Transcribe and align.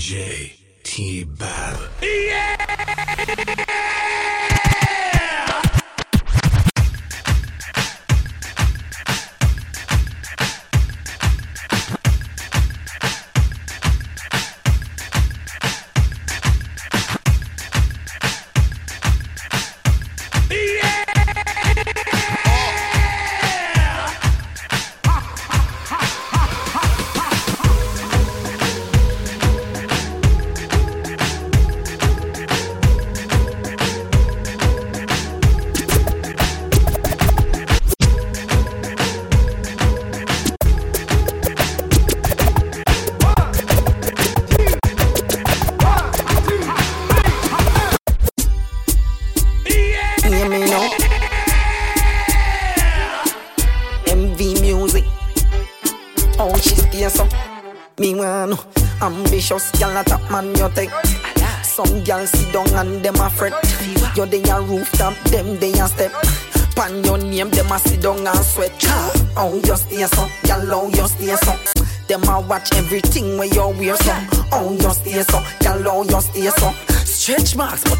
DJ 0.00 0.50
TIBAB. 0.82 1.76
Hear 2.00 2.56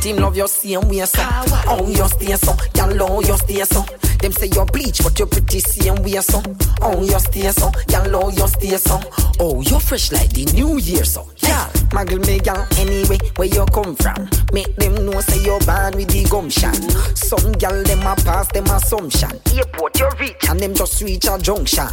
him 0.04 0.16
love 0.16 0.36
your 0.36 0.48
same 0.48 0.88
way 0.88 1.04
so. 1.04 1.22
Oh, 1.66 1.86
you 1.88 2.06
stay 2.08 2.34
so, 2.36 2.54
gal, 2.72 3.02
oh, 3.02 3.20
you 3.20 3.36
stay 3.36 3.64
so. 3.64 3.84
Them 4.20 4.32
say 4.32 4.46
you're 4.52 4.66
bleach, 4.66 5.02
but 5.02 5.18
you're 5.18 5.28
pretty 5.28 5.60
same 5.60 6.02
way 6.02 6.20
so. 6.20 6.42
Oh, 6.82 7.02
you 7.02 7.18
stay 7.18 7.50
so, 7.50 7.70
gal, 7.86 8.14
oh, 8.16 8.30
you 8.30 8.46
stay 8.48 8.76
so. 8.76 9.00
Oh, 9.38 9.60
you're 9.62 9.80
fresh 9.80 10.12
like 10.12 10.30
the 10.30 10.44
new 10.54 10.78
year 10.78 11.04
so. 11.04 11.28
Gal, 11.40 11.68
muggle 11.90 12.24
me 12.26 12.38
gal 12.40 12.66
anyway, 12.78 13.18
where 13.36 13.48
you 13.48 13.64
come 13.66 13.94
from. 13.96 14.28
Make 14.52 14.74
them 14.76 15.06
know 15.06 15.20
say 15.20 15.42
you're 15.42 15.60
bad 15.60 15.94
with 15.94 16.08
the 16.08 16.24
gumption. 16.28 16.74
Some 17.16 17.52
gal 17.52 17.82
them 17.82 18.00
a 18.00 18.16
pass 18.16 18.48
them 18.48 18.66
assumption. 18.66 19.30
Airport 19.54 19.98
you 19.98 20.08
reach 20.18 20.48
and 20.48 20.60
them 20.60 20.74
just 20.74 21.00
reach 21.02 21.26
a 21.26 21.38
junction. 21.38 21.88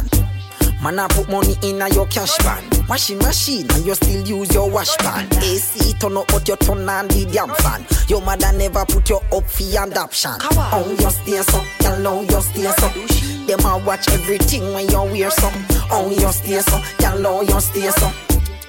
Man, 0.82 0.98
I 0.98 1.08
put 1.08 1.28
money 1.28 1.56
in 1.62 1.82
a 1.82 1.88
your 1.88 2.06
cash 2.06 2.38
pan. 2.38 2.62
Washing 2.88 3.18
machine, 3.18 3.66
and 3.72 3.84
you 3.84 3.94
still 3.94 4.26
use 4.26 4.54
your 4.54 4.70
wash 4.70 4.96
pan. 4.98 5.26
AC 5.42 5.92
turn 5.94 6.16
up, 6.16 6.28
but 6.28 6.46
you 6.48 6.56
turn 6.56 6.88
on 6.88 7.08
the 7.08 7.28
damn 7.32 7.50
fan. 7.56 7.84
Your 8.08 8.22
mother 8.22 8.52
never 8.56 8.84
put 8.86 9.10
you 9.10 9.16
up 9.16 9.44
for 9.44 9.82
adoption. 9.82 10.30
Oh, 10.40 10.86
you 10.88 11.10
stay 11.10 11.42
so, 11.42 11.62
you 11.82 12.02
know 12.02 12.22
you 12.22 12.40
stay 12.40 12.70
so. 12.78 12.88
Them 13.46 13.64
a 13.66 13.84
watch 13.84 14.08
everything 14.08 14.72
when 14.72 14.88
you 14.88 15.02
wear 15.02 15.30
some. 15.30 15.52
Oh, 15.90 16.10
you 16.10 16.30
stay 16.32 16.60
so, 16.60 16.80
you 17.00 17.22
know 17.22 17.42
you 17.42 17.60
stay 17.60 17.90
so. 17.90 18.12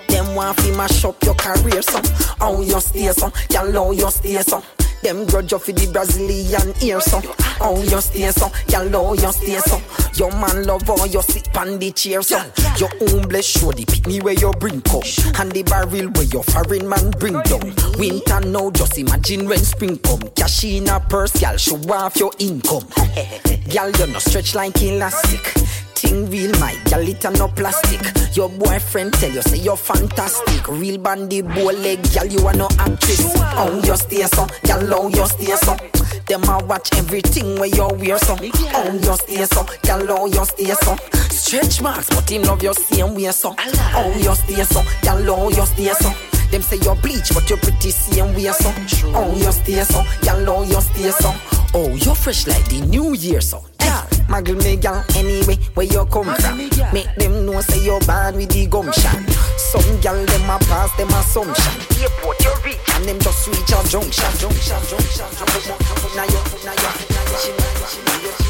Them 0.08 0.34
want 0.36 0.60
fi 0.60 0.72
mash 0.76 1.06
up 1.06 1.24
your 1.24 1.36
career 1.36 1.82
so. 1.84 2.02
Oh, 2.42 2.62
you 2.64 2.80
stay 2.82 3.12
so, 3.12 3.32
you 3.52 3.72
know 3.72 3.92
you 3.92 4.10
stay 4.10 4.42
so. 4.42 4.64
Them 5.02 5.26
grudge 5.26 5.54
off 5.54 5.66
the 5.66 5.90
Brazilian 5.92 6.74
ear 6.84 7.00
so. 7.00 7.22
Oh, 7.62 7.82
you 7.82 8.02
stay 8.02 8.32
so, 8.32 8.52
you 8.68 8.90
know 8.90 9.14
you 9.14 9.32
stay 9.32 9.58
so. 9.60 9.82
Your 10.16 10.32
man 10.32 10.66
love 10.66 10.82
how 10.84 11.06
you 11.06 11.22
sit 11.22 11.56
on 11.56 11.80
the 11.80 11.92
chair 11.92 12.22
so. 12.22 12.38
Your 12.78 12.90
humble 13.00 13.42
show 13.42 13.72
the 13.72 13.86
pick 13.86 14.06
me 14.08 14.20
where 14.22 14.34
you 14.34 14.52
bring 14.60 14.82
come. 14.82 15.02
And 15.40 15.52
the 15.52 15.64
barrel 15.64 16.10
where 16.12 16.26
your 16.26 16.44
foreign 16.44 16.88
man 16.88 17.12
bring 17.12 17.40
down. 17.44 17.74
Winter 17.98 18.42
now, 18.42 18.72
just 18.72 18.98
imagine 18.98 19.48
when 19.48 19.60
spring 19.60 19.98
come. 20.00 20.22
Cash 20.36 20.64
in 20.66 20.90
a 20.90 21.00
purse, 21.00 21.42
y'all 21.42 21.58
show 21.58 21.78
off 21.92 22.18
your 22.18 22.32
income. 22.40 22.88
Girl, 23.70 23.92
you 23.92 24.08
no 24.12 24.20
stretch 24.20 24.56
like 24.56 24.82
elastic. 24.82 25.89
Thing 26.00 26.30
real, 26.30 26.58
my 26.62 26.80
gal, 26.86 27.06
it 27.06 27.22
no 27.38 27.50
plastic. 27.50 28.00
Your 28.34 28.48
boyfriend 28.48 29.12
tell 29.16 29.32
you 29.32 29.42
say 29.42 29.58
you're 29.58 29.76
fantastic. 29.76 30.66
Real 30.70 30.98
bandy 30.98 31.42
bow 31.42 31.72
leg, 31.72 32.02
gal, 32.14 32.26
you 32.26 32.48
are 32.48 32.54
no 32.54 32.70
actress. 32.80 33.34
Oh, 33.36 33.82
you 33.84 33.98
stay 33.98 34.24
so, 34.24 34.48
gal, 34.64 34.94
oh, 34.94 35.10
you 35.10 35.26
stay 35.28 35.54
so. 35.58 35.76
Them 36.26 36.44
a 36.46 36.64
watch 36.64 36.96
everything 36.96 37.60
where 37.60 37.68
you 37.68 37.86
wear 37.98 38.18
so. 38.18 38.38
Oh, 38.40 38.94
you 38.94 39.14
stay 39.18 39.44
so, 39.44 39.66
gal, 39.84 40.06
oh, 40.10 40.26
you 40.26 40.46
stay 40.46 40.74
so. 40.74 40.96
Stretch 41.32 41.82
marks, 41.82 42.10
but 42.12 42.32
him 42.32 42.44
love 42.44 42.64
your 42.64 42.76
same 42.76 43.14
way 43.14 43.30
so. 43.32 43.54
Oh, 43.58 44.14
you 44.18 44.34
stay 44.36 44.64
so, 44.64 44.82
gal, 45.02 45.30
oh, 45.30 45.50
you 45.50 45.66
stay 45.66 45.92
so. 45.92 46.14
Them 46.50 46.62
say 46.62 46.78
you're 46.78 46.96
bleach, 46.96 47.34
but 47.34 47.50
you're 47.50 47.60
pretty 47.60 47.92
same 47.92 48.34
way 48.36 48.50
so. 48.54 48.74
Oh, 49.14 49.36
you 49.36 49.52
stay 49.52 49.84
so, 49.84 50.06
gal, 50.22 50.50
oh, 50.50 50.64
you 50.64 50.80
stay 50.80 51.12
so. 51.12 51.36
Oh, 51.74 51.90
you 51.90 52.16
fresh 52.16 52.48
like 52.48 52.66
the 52.70 52.80
new 52.86 53.14
year 53.16 53.42
so. 53.42 53.66
Muggle 54.30 54.64
me 54.64 54.76
gal 54.78 55.04
anyway 55.16 55.58
where 55.74 55.88
you 55.88 56.06
come 56.06 56.34
from. 56.36 56.58
Make 56.94 57.14
them 57.16 57.46
know 57.48 57.62
say 57.62 57.84
you're 57.84 58.00
bad 58.02 58.36
with 58.36 58.50
the 58.50 58.68
gumption. 58.68 59.26
Some 59.58 60.00
gal 60.02 60.24
them 60.24 60.50
a 60.50 60.60
pass 60.70 60.96
them 60.98 61.10
assumption. 61.10 61.74
Airport 62.00 62.40
you 62.44 62.54
reach 62.64 62.78
and 62.94 63.06
them 63.06 63.20
just 63.20 63.48
reach 63.48 63.72
a 63.74 63.82
junction. 63.90 64.30
Junction, 64.38 64.50
junction, 64.70 65.00
junction. 65.18 65.76
Now 66.16 66.24
you, 66.26 66.40
now 66.64 66.74
you, 66.74 66.90
now 67.10 67.26
you, 67.44 67.58
now 68.06 68.44
you. 68.44 68.49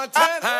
Montana. 0.00 0.59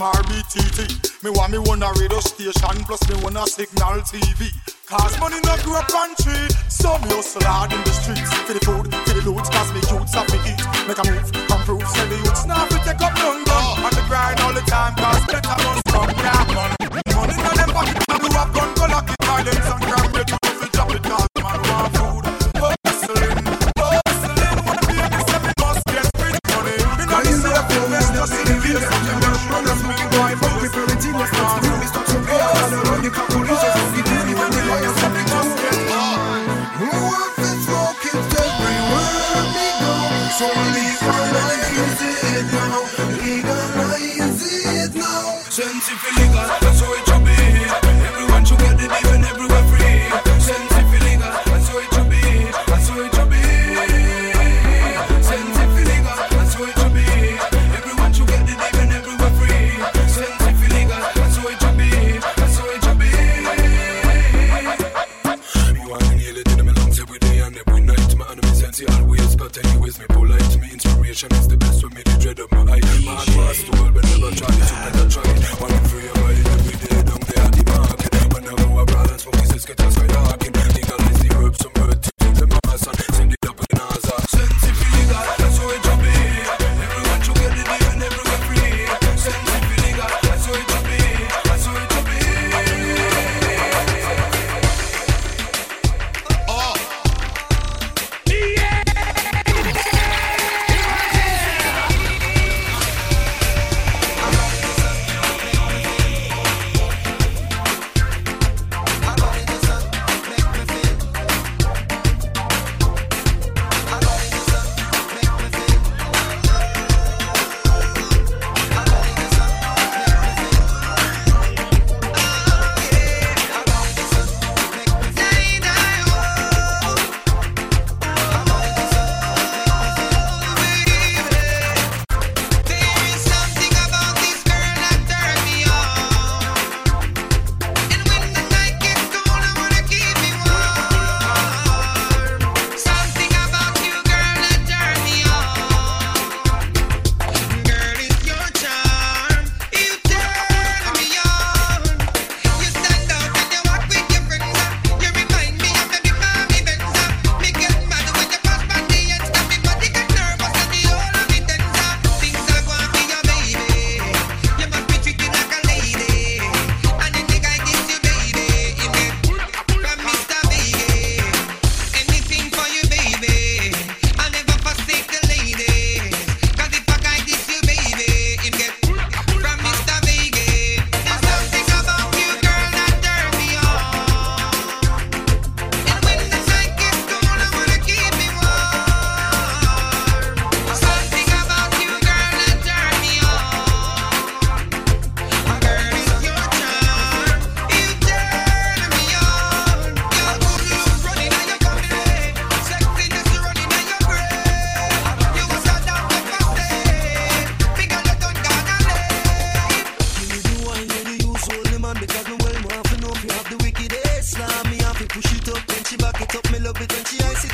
RBTT. 0.00 1.22
Me 1.24 1.30
want 1.30 1.52
me 1.52 1.58
one 1.58 1.82
a 1.82 1.90
radio 1.98 2.20
station, 2.20 2.84
plus 2.86 3.02
me 3.08 3.16
one 3.22 3.36
a 3.36 3.46
signal 3.46 3.98
TV. 4.06 4.54
Cause 4.86 5.18
money 5.18 5.36
no 5.44 5.56
grow 5.64 5.78
up 5.78 5.94
on 5.94 6.14
tree. 6.16 6.48
So 6.68 6.96
me 6.98 7.10
hustle 7.10 7.42
hard 7.42 7.72
in 7.72 7.82
the 7.82 7.90
streets. 7.90 8.32
For 8.46 8.54
the 8.54 8.60
food, 8.60 8.86
for 8.86 9.14
the 9.14 9.22
loot, 9.26 9.44
cause 9.50 9.72
me 9.74 9.80
youths 9.90 10.14
have 10.14 10.26
to 10.28 10.38
eat. 10.46 10.62
Make 10.86 10.98
a 10.98 11.04
move, 11.10 11.32
come 11.48 11.62
prove, 11.66 11.86
say 11.88 12.06
the 12.08 12.16
youths 12.16 12.46
now 12.46 12.62
we 12.70 12.76
take 12.86 13.02
up 13.02 13.14
none. 13.18 13.42
On 13.42 13.84
oh. 13.84 13.90
the 13.90 14.04
grind 14.06 14.40
all 14.40 14.54
the 14.54 14.62
time, 14.62 14.94
cause 14.94 15.26
better 15.26 15.69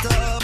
stars. 0.08 0.35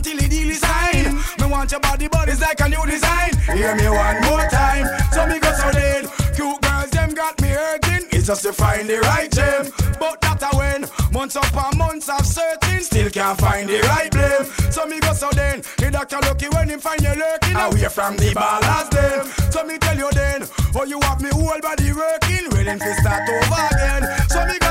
Till 0.00 0.16
the 0.16 0.28
deal 0.28 0.50
is. 0.50 0.62
Me 1.40 1.46
want 1.46 1.70
your 1.72 1.80
body, 1.80 2.08
but 2.08 2.28
it's 2.28 2.40
like 2.40 2.60
a 2.60 2.68
new 2.68 2.84
design. 2.86 3.34
Hear 3.52 3.74
me 3.74 3.88
one 3.88 4.20
more 4.22 4.46
time, 4.48 4.86
so 5.12 5.26
me 5.26 5.38
go 5.40 5.52
so 5.52 5.72
dead. 5.72 6.06
Cute 6.34 6.60
girls, 6.62 6.90
them 6.90 7.14
got 7.14 7.40
me 7.40 7.48
hurting. 7.48 8.06
It's 8.12 8.26
just 8.26 8.42
to 8.42 8.52
find 8.52 8.88
the 8.88 8.98
right 9.00 9.30
gem, 9.30 9.72
but 9.98 10.20
that 10.20 10.42
I 10.42 10.56
win. 10.56 10.86
Months 11.12 11.36
upon 11.36 11.76
months 11.76 12.08
of 12.08 12.24
searching, 12.24 12.80
still 12.80 13.10
can't 13.10 13.38
find 13.40 13.68
the 13.68 13.80
right 13.80 14.10
blame. 14.10 14.46
So 14.70 14.86
me 14.86 15.00
go 15.00 15.12
so 15.12 15.30
then, 15.32 15.62
the 15.78 15.90
doctor 15.90 16.18
lucky 16.22 16.48
when 16.48 16.68
he 16.68 16.76
find 16.76 17.02
you 17.02 17.14
lurking 17.14 17.56
away 17.56 17.88
from 17.88 18.16
the 18.16 18.32
ballast 18.34 18.92
them. 18.92 19.26
So 19.50 19.64
me 19.64 19.78
tell 19.78 19.96
you 19.96 20.10
then, 20.12 20.46
oh 20.76 20.84
you 20.84 21.00
have 21.02 21.20
me 21.20 21.30
whole 21.30 21.60
body 21.60 21.92
working, 21.92 22.48
willing 22.52 22.78
to 22.78 22.94
start 23.02 23.28
over 23.28 23.66
again. 23.74 24.02
So 24.28 24.46
me 24.46 24.58
go 24.58 24.67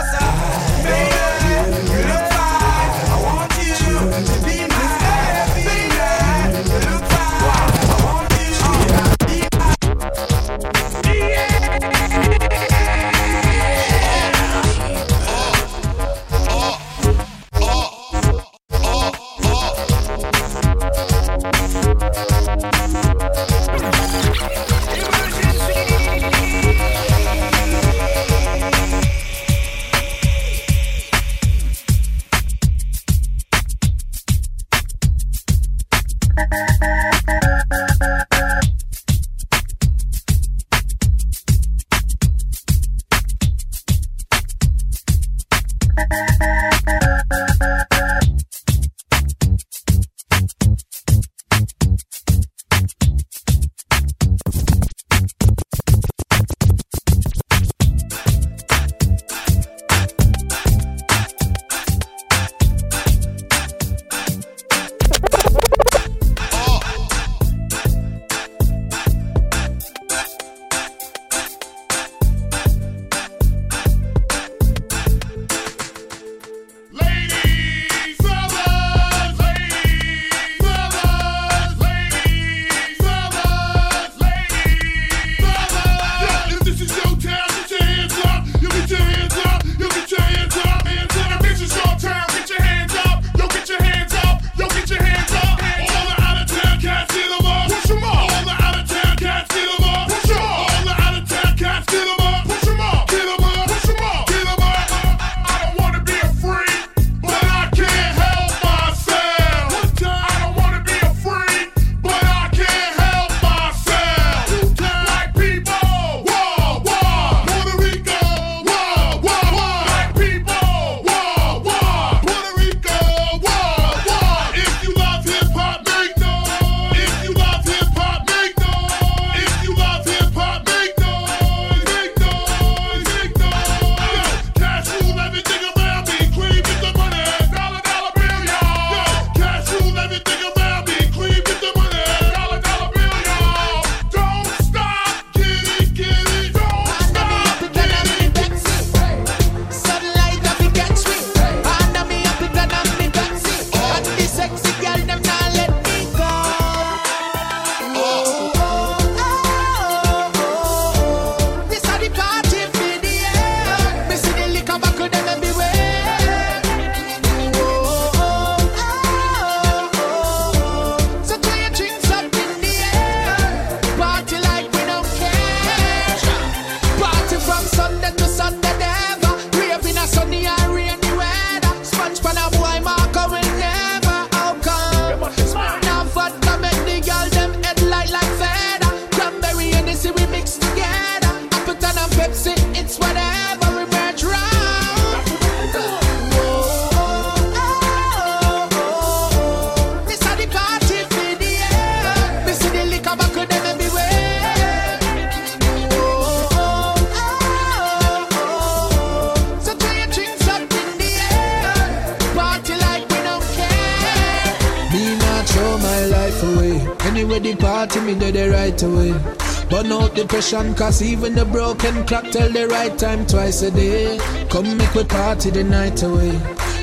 Cause 220.49 221.01
even 221.01 221.35
the 221.35 221.43
broken 221.43 222.05
clock 222.05 222.23
tell 222.31 222.49
the 222.49 222.69
right 222.69 222.97
time 222.97 223.25
twice 223.25 223.63
a 223.63 223.69
day. 223.69 224.17
Come 224.49 224.77
make 224.77 224.93
we 224.93 225.03
party 225.03 225.49
the 225.49 225.61
night 225.61 226.01
away. 226.03 226.37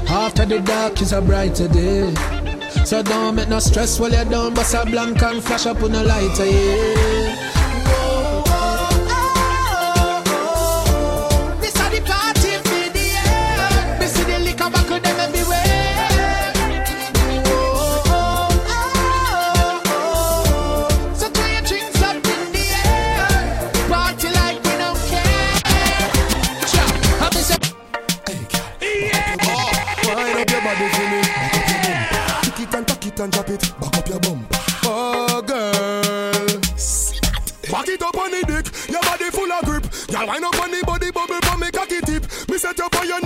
After 0.06 0.44
the 0.44 0.60
dark 0.60 1.00
is 1.00 1.14
a 1.14 1.22
brighter 1.22 1.68
day. 1.68 2.12
So 2.84 3.02
don't 3.02 3.36
make 3.36 3.48
no 3.48 3.60
stress 3.60 3.98
while 3.98 4.12
you're 4.12 4.26
down 4.26 4.52
Bust 4.52 4.74
a 4.74 4.84
blank 4.84 5.22
and 5.22 5.42
flash 5.42 5.64
up 5.64 5.82
on 5.82 5.94
a 5.94 6.02
lighter, 6.02 6.44
yeah. 6.44 7.23
Y'all 40.14 40.28
wind 40.28 40.44
up 40.44 40.62
on 40.62 40.70
the 40.70 40.80
body 40.86 41.10
bubble 41.10 41.40
for 41.42 41.58
me 41.58 41.68
cocky 41.72 42.00
tip. 42.02 42.22
Me 42.48 42.56
set 42.56 42.78
you 42.78 42.88
for 42.92 43.04
your 43.04 43.20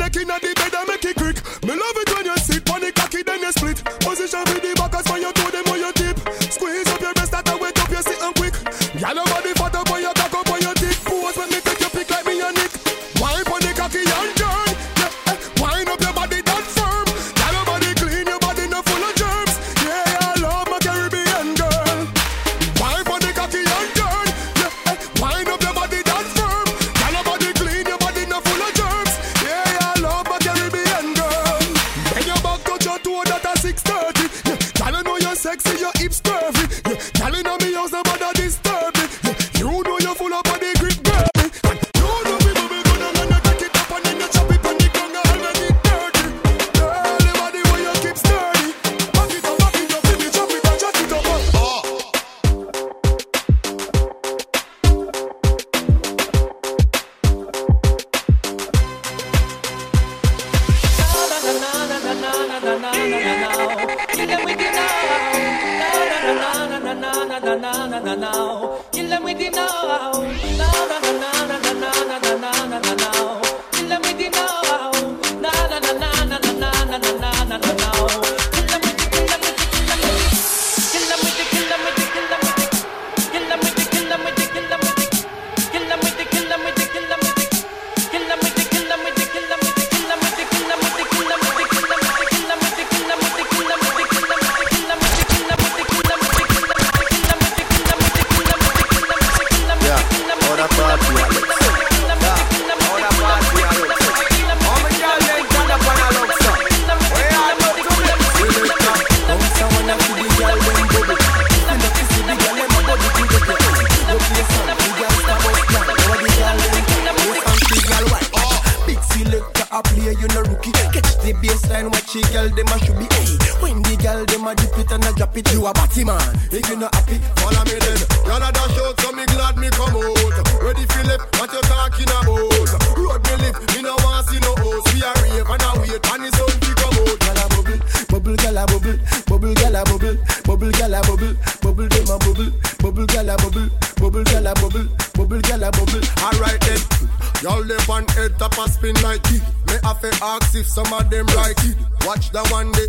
some 150.85 150.93
of 150.93 151.11
them 151.11 151.27
like 151.35 151.59
it. 151.65 151.77
Watch 152.07 152.31
the 152.31 152.43
one 152.55 152.71
day 152.73 152.88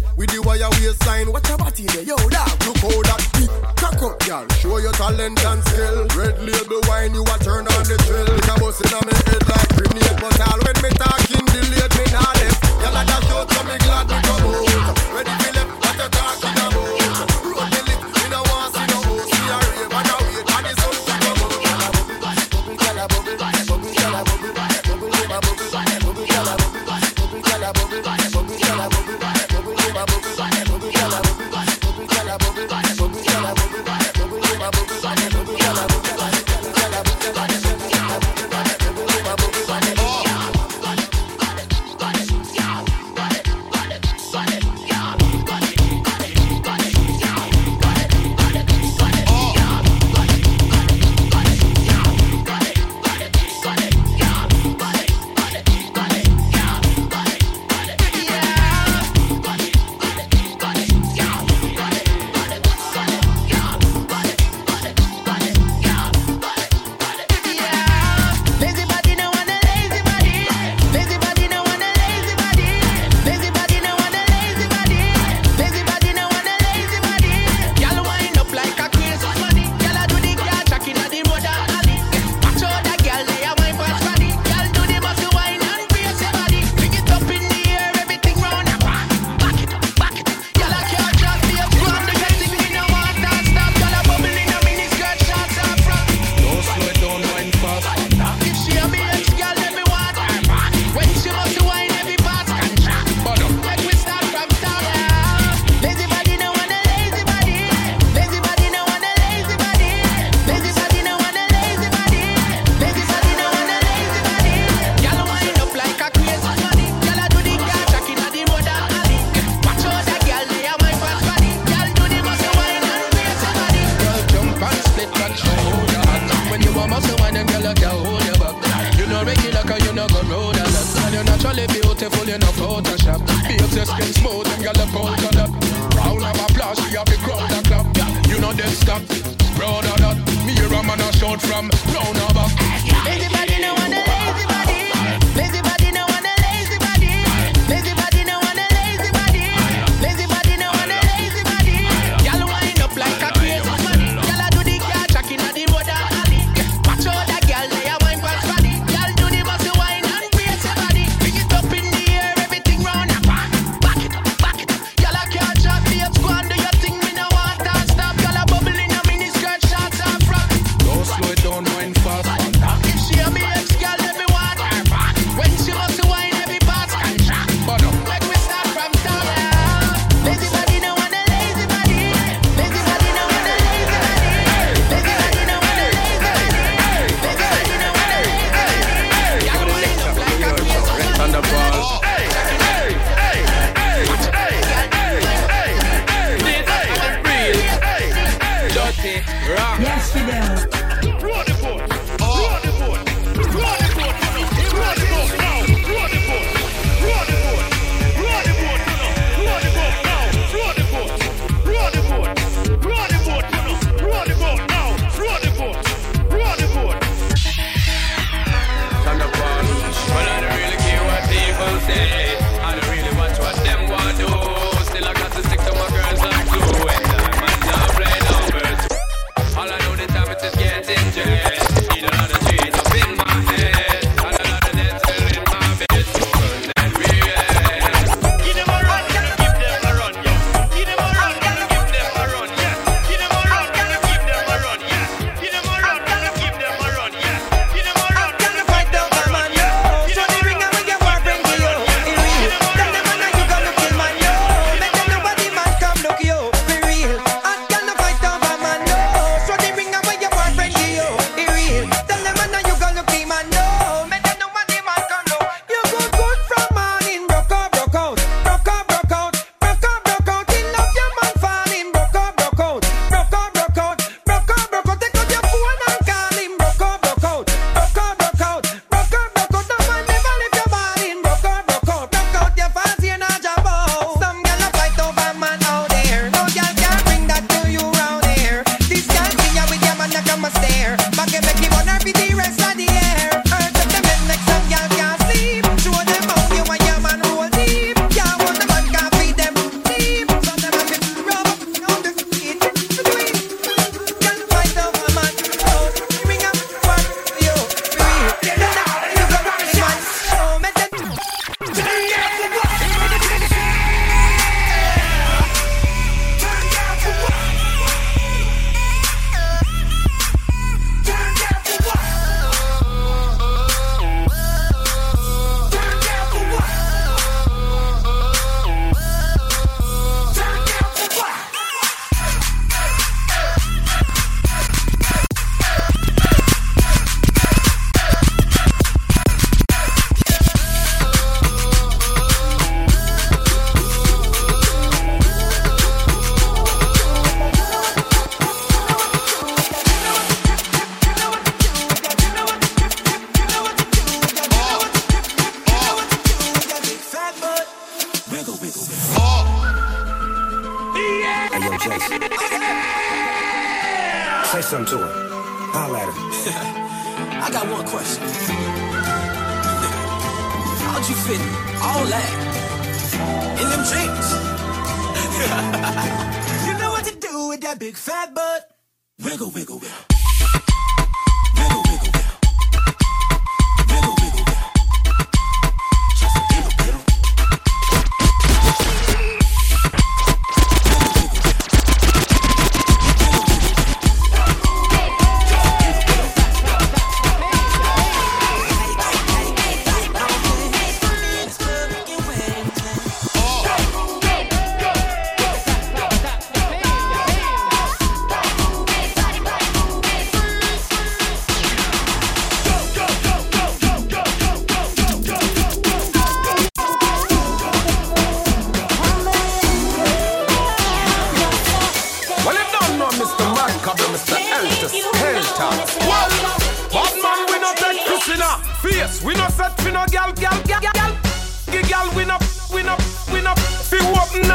from 141.59 141.93
round 141.93 142.18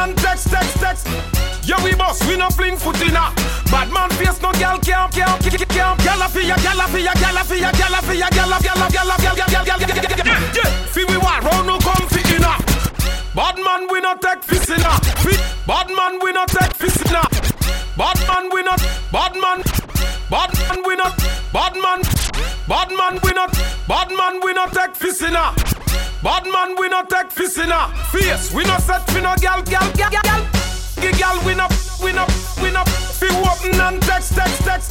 and 0.05 0.17
text, 0.19 0.51
text, 0.51 0.77
text. 0.77 1.07
Yeah, 1.65 1.83
we 1.83 1.95
boss, 1.95 2.21
we 2.29 2.37
no 2.37 2.51
fling 2.51 2.77
foot 2.77 3.01
in 3.01 3.17
a 3.17 3.33
Bad 3.73 3.91
man 3.91 4.11
face, 4.11 4.41
no 4.43 4.53
gal 4.53 4.79
can't, 4.79 5.13
can't, 5.13 5.43
can't, 5.43 5.69
can't 5.69 5.99
Gala 6.05 6.29
fi 6.29 6.47
ya, 6.47 6.57
gala 6.57 6.87
fi 6.89 7.01
ya, 7.01 7.15
gala 7.15 7.43
fi 7.45 7.61
ya, 7.61 7.73
gala 7.73 8.01
fi 8.03 8.19
ya, 8.19 8.29
gala, 8.31 8.59
gala, 8.61 8.89
gala, 8.93 9.17
gala, 9.17 9.47
gala, 9.49 9.65
gala, 9.65 9.65
gala, 9.65 9.87
gala, 9.87 10.17
gala 10.17 10.53
Yeah, 10.53 10.71
fi 10.93 11.05
we 11.05 11.17
war, 11.17 11.41
round 11.41 11.67
no 11.67 11.79
come 11.79 12.07
fi 12.09 12.21
in 12.37 12.45
a. 12.45 12.53
Bad 13.35 13.57
man, 13.65 13.89
we 13.91 14.01
no 14.01 14.15
take 14.17 14.43
fist 14.45 14.71
in 14.71 14.85
a. 14.85 14.93
Bad 15.67 15.89
man, 15.89 16.19
we 16.23 16.33
no 16.33 16.45
take 16.47 16.75
fist 16.75 17.01
in 17.09 17.17
a. 17.17 17.25
Bad 17.97 18.19
man, 18.29 18.51
we 18.53 18.63
not, 18.63 18.81
bad 19.11 19.35
man 19.41 19.63
Bad 20.29 20.53
man, 20.59 20.83
we 20.85 20.97
not, 20.97 21.17
bad 21.53 21.75
man 21.81 22.03
Bad 22.69 22.91
man, 22.91 23.21
we 23.23 23.33
not, 23.33 23.53
bad 23.89 24.11
man, 24.11 24.41
we 24.45 24.53
not 24.53 24.73
take 24.73 24.97
fist 24.97 25.23
in 25.23 25.37
a 25.37 25.84
Bad 26.25 26.47
man, 26.47 26.75
we 26.81 26.89
not 26.89 27.11
take 27.11 27.31
fist 27.31 27.59
in 27.59 27.71
a 27.71 27.89
Face, 28.11 28.51
we 28.55 28.65
not 28.65 28.81
set 28.81 29.07
fi 29.11 29.21
no 29.21 29.35
gal, 29.43 29.61
gal, 29.61 29.93
gal, 29.93 30.09
gal, 30.09 30.23
gal 30.25 31.13
gal 31.19 31.45
win 31.45 31.61
up, 31.61 31.71
win 32.03 32.17
up, 32.17 32.31
win 32.63 32.75
up. 32.75 32.89
Fi 32.89 33.29
open 33.29 33.79
and 33.79 34.01
text, 34.01 34.35
text, 34.35 34.63
text. 34.65 34.91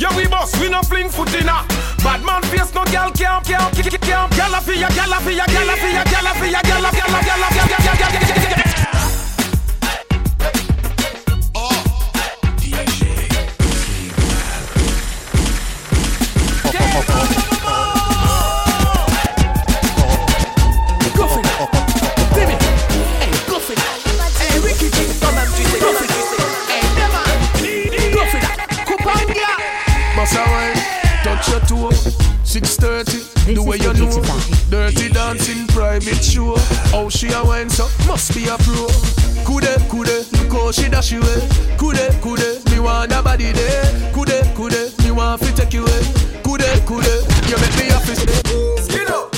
Yeah, 0.00 0.16
we 0.16 0.26
boss, 0.26 0.58
we 0.58 0.70
no 0.70 0.80
fling 0.80 1.12
in 1.12 1.48
a 1.48 1.60
Bad 2.02 2.24
man 2.24 2.40
face, 2.48 2.72
no 2.72 2.84
gal 2.86 3.12
can't, 3.12 3.44
can't, 3.44 3.74
can't, 3.74 4.00
can't. 4.00 4.32
Gala 4.34 4.62
fi 4.62 4.80
ya, 4.80 4.88
gala 4.96 5.20
fi 5.20 5.36
ya, 5.36 5.44
gala 5.44 5.76
fi 5.76 5.92
ya, 5.92 6.04
gala 6.04 6.32
fi 6.40 6.50
ya, 6.50 6.62
gala, 6.62 6.90
gala, 6.90 7.20
gala, 7.20 7.20
gala, 7.20 7.48
gala, 7.52 7.98
gala, 8.00 8.08
gala, 8.08 8.48
gala. 8.48 8.61
Bossa 8.61 8.61
toe. 31.72 31.90
6:30, 32.44 33.54
the 33.54 33.62
way 33.62 33.78
you 33.78 33.92
know. 33.94 34.10
Dirty 34.70 35.08
dancing, 35.08 35.66
private 35.68 36.22
show. 36.22 36.56
How 36.90 37.08
she 37.08 37.28
a 37.32 37.42
wine 37.44 37.70
so 37.70 37.88
must 38.06 38.34
be 38.34 38.44
a 38.48 38.56
pro. 38.58 38.86
Kude 39.44 39.72
kude, 39.88 40.26
look 40.32 40.52
how 40.52 40.70
she 40.72 40.88
dash 40.88 41.12
away. 41.12 41.22
Eh. 41.24 41.76
Kude 41.76 42.04
kude, 42.20 42.48
me 42.70 42.78
want 42.80 43.12
a 43.12 43.22
body 43.22 43.52
there. 43.52 43.84
Kude 44.12 44.38
kude, 44.54 44.92
me 45.04 45.10
want 45.10 45.40
fi 45.40 45.52
take 45.52 45.74
you 45.74 45.82
away. 45.84 46.02
Kude 46.42 46.70
kude, 46.86 47.14
you 47.48 47.56
make 47.62 47.76
me 47.78 47.84
happy. 47.90 48.12
Eh. 48.12 48.82
Skin 48.82 49.08
up, 49.08 49.31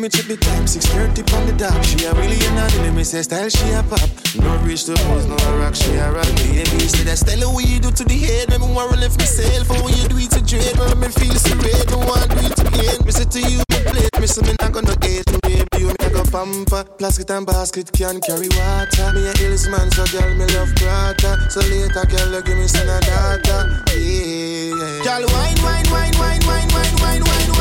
me 0.00 0.08
check 0.08 0.24
the 0.26 0.36
time, 0.36 0.64
6.30 0.64 1.28
on 1.36 1.46
the 1.46 1.52
dot. 1.52 1.76
She 1.84 2.04
a 2.08 2.14
really 2.16 2.40
an 2.48 2.56
anime, 2.56 2.96
me 2.96 3.04
say 3.04 3.20
style 3.20 3.48
she 3.48 3.68
a 3.76 3.82
pop. 3.84 4.08
No 4.40 4.56
reach 4.64 4.88
the 4.88 4.96
pose, 4.96 5.28
no 5.28 5.36
rock, 5.60 5.74
she 5.76 5.92
a 6.00 6.08
rock. 6.08 6.24
Baby, 6.40 6.88
say 6.88 7.04
that 7.04 7.20
style 7.20 7.52
what 7.52 7.68
you 7.68 7.80
do 7.80 7.92
to 7.92 8.04
the 8.04 8.16
head. 8.16 8.48
Me 8.48 8.56
want 8.56 8.92
to 8.92 8.96
lift 8.96 9.20
myself, 9.20 9.68
for 9.68 9.76
when 9.84 9.92
you 9.92 10.08
do 10.08 10.16
it 10.16 10.32
to 10.32 10.40
dread. 10.40 10.72
Me 10.96 11.08
feel 11.12 11.36
so 11.36 11.52
red, 11.60 11.84
don't 11.92 12.06
want 12.08 12.24
to 12.32 12.38
it 12.40 12.56
again. 12.56 12.96
Me 13.04 13.12
say 13.12 13.28
to 13.28 13.40
you, 13.44 13.60
play, 13.68 14.08
me 14.16 14.26
say 14.26 14.40
me 14.48 14.56
not 14.56 14.72
gonna 14.72 14.96
hate 15.04 15.28
me, 15.28 15.38
baby, 15.44 15.76
you 15.84 15.92
me 15.92 16.08
go 16.08 16.24
pamper. 16.24 16.84
Plastic 16.96 17.28
and 17.28 17.44
basket 17.44 17.92
can 17.92 18.24
carry 18.24 18.48
water. 18.56 19.12
Me 19.12 19.28
a 19.28 19.32
hills 19.36 19.68
man, 19.68 19.92
so 19.92 20.08
girl, 20.08 20.32
me 20.32 20.48
love 20.56 20.72
brother. 20.80 21.36
So 21.52 21.60
later, 21.68 22.08
girl, 22.08 22.40
give 22.40 22.56
me 22.56 22.64
some 22.72 22.88
data. 22.88 23.68
Yeah, 23.92 24.72
uh, 24.72 24.96
yeah. 24.96 25.04
Girl, 25.04 25.24
wine, 25.28 25.60
wine, 25.60 25.88
wine, 25.92 26.14
wine, 26.16 26.40
wine, 26.48 26.68
wine, 26.72 26.94
wine, 27.04 27.20
wine, 27.20 27.59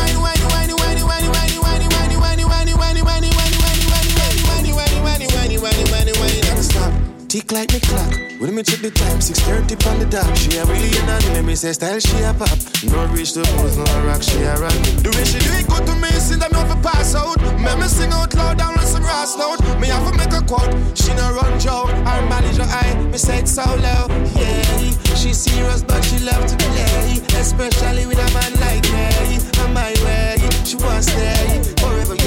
Tick 7.29 7.51
like 7.51 7.71
me 7.71 7.79
clock. 7.79 8.09
When 8.41 8.55
me 8.55 8.63
check 8.63 8.81
the 8.81 8.89
time, 8.89 9.21
6.30 9.21 9.85
on 9.85 9.99
the 9.99 10.07
dot. 10.09 10.25
She 10.35 10.57
a 10.57 10.65
really 10.65 10.89
an 10.97 11.09
anime, 11.13 11.45
me 11.45 11.53
say 11.53 11.73
style 11.73 11.99
she 11.99 12.17
a 12.25 12.33
pop. 12.33 12.57
No 12.89 13.05
reach 13.13 13.37
the 13.37 13.45
pose, 13.53 13.77
no 13.77 13.85
rock, 14.01 14.23
she 14.25 14.41
a 14.41 14.57
rock. 14.57 14.73
The 15.05 15.13
way 15.13 15.21
she 15.29 15.37
do 15.37 15.53
it 15.53 15.69
good 15.69 15.85
to 15.85 15.93
me, 16.01 16.09
since 16.17 16.41
I'm 16.41 16.49
over 16.57 16.73
pass 16.81 17.13
out. 17.13 17.37
Me 17.61 17.69
me 17.77 17.85
sing 17.85 18.09
out 18.09 18.33
loud 18.33 18.57
down 18.57 18.73
with 18.73 18.89
some 18.89 19.03
grass 19.05 19.37
note. 19.37 19.61
Me 19.77 19.93
have 19.93 20.09
to 20.09 20.17
make 20.17 20.33
a 20.33 20.41
quote. 20.41 20.73
She 20.97 21.13
no 21.13 21.29
run 21.37 21.53
Joe, 21.61 21.85
her 21.85 22.21
manager 22.25 22.65
I. 22.65 22.97
Me 23.13 23.17
say 23.21 23.45
it 23.45 23.47
so 23.47 23.61
low, 23.77 24.09
yeah. 24.33 24.89
She 25.13 25.29
serious 25.29 25.83
but 25.85 26.01
she 26.01 26.17
love 26.25 26.49
to 26.49 26.57
play, 26.57 27.21
especially 27.37 28.09
with 28.09 28.17
a 28.17 28.29
man 28.33 28.57
like 28.57 28.89
me. 28.89 29.37
On 29.61 29.69
my 29.69 29.93
way, 30.01 30.41
she 30.65 30.81
wants 30.81 31.13
stay 31.13 31.61
forever, 31.77 32.17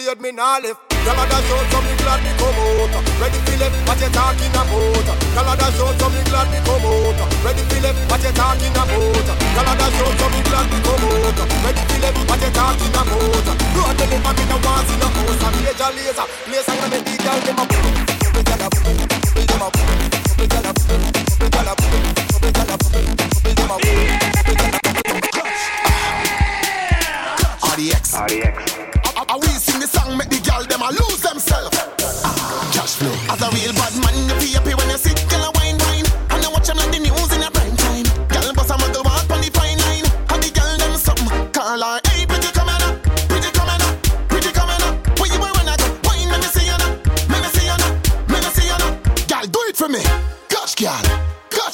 period, 0.09 0.21
me 0.23 0.33
nah 0.33 0.59
left. 0.59 0.81
Canada 1.05 1.39
show 1.47 1.61
some 1.71 1.85
me 1.85 1.95
glad 2.01 2.21
me 2.25 2.33
come 2.41 2.57
out. 2.57 2.95
Ready 3.21 3.39
for 3.45 3.57
left, 3.61 3.77
what 3.89 4.01
you 4.01 4.09
talking 4.09 4.51
about? 4.51 5.05
Gyal 5.35 5.49
I 5.49 5.57
da 5.57 5.69
show 5.77 5.93
so 5.99 6.09
me 6.11 6.23
glad 6.25 6.49
me 6.51 6.59
come 6.65 6.85
out. 6.85 7.21
Ready 7.45 7.63
for 7.69 7.81
left, 7.81 7.99
what 8.11 8.23
you 8.25 8.33
talking 8.33 8.73
about? 8.73 8.89
Gyal 8.89 9.69
I 9.69 9.75
da 9.77 9.87
show 9.97 10.11
so 10.17 10.27
me 10.33 10.41
glad 10.49 10.67
me 10.73 10.79
come 10.81 11.05
out. 11.05 11.39
Ready 11.65 11.83
for 11.89 11.99
left, 12.01 12.21
what 12.29 12.41
you 12.41 12.51
talking 12.57 12.93
about? 12.97 13.49
You 13.75 13.83
are 13.85 13.95
the 13.95 14.07
name 14.09 14.25
of 14.25 14.35
me, 14.37 14.45
the 14.49 14.57
want 14.65 14.89
in 14.89 14.99
the 15.01 15.09
house. 15.13 15.45
I'm 15.45 15.57
a 15.57 15.89
laser, 15.97 16.27
place 16.45 16.69
I'm 16.69 16.77
gonna 16.79 16.91
make 16.91 17.05
the 17.05 17.17
girl 17.23 17.41
them 17.45 17.59
a 17.59 18.08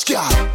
girl. 0.07 0.53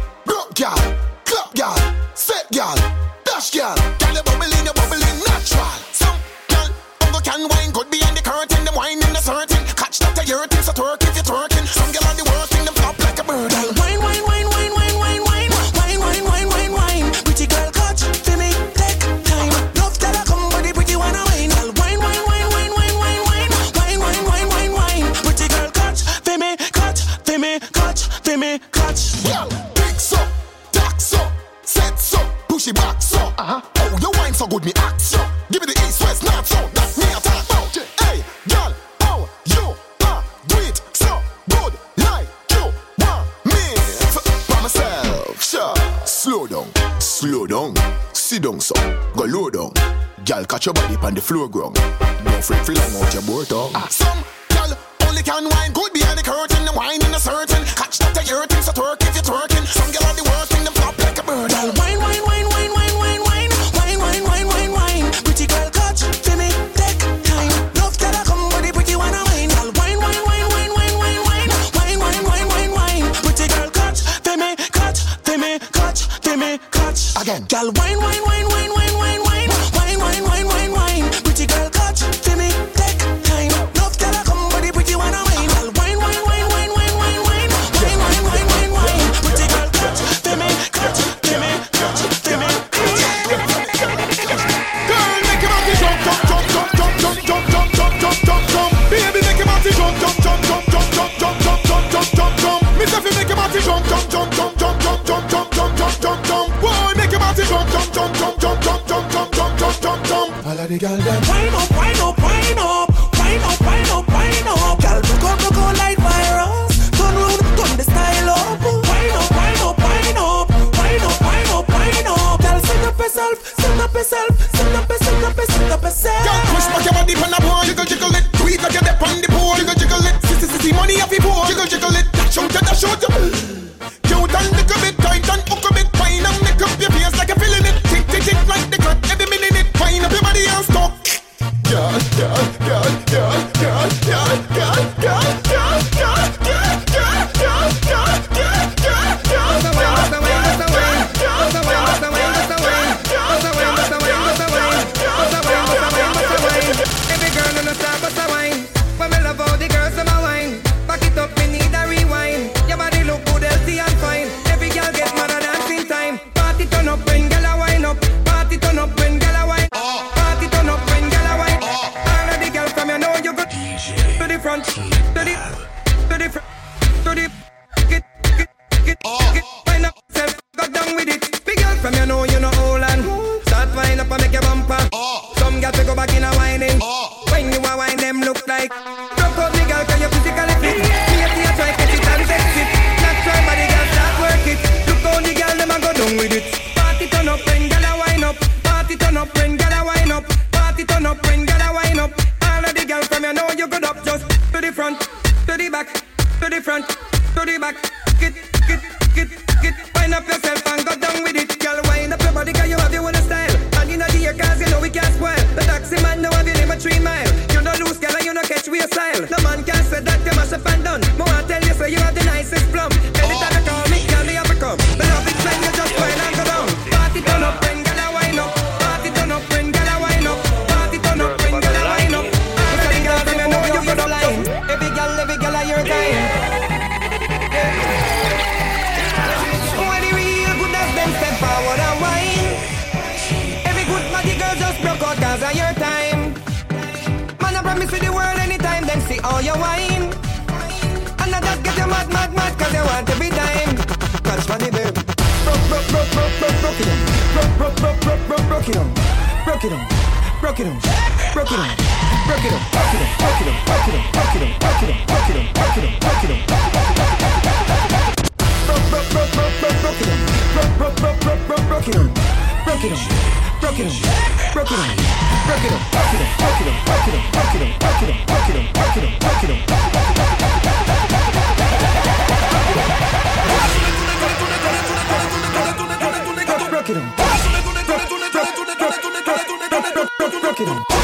It 290.60 290.68
on. 290.68 290.99